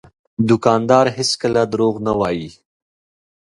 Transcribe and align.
دوکاندار 0.49 1.05
هېڅکله 1.17 1.61
دروغ 1.71 1.95
نه 2.05 2.13
وایي. 2.19 2.49